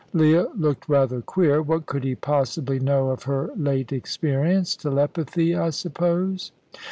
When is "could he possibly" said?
1.85-2.79